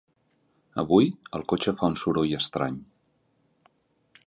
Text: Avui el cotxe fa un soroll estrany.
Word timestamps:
Avui 0.83 1.09
el 1.39 1.45
cotxe 1.53 1.75
fa 1.81 1.91
un 1.91 1.99
soroll 2.05 2.33
estrany. 2.41 2.83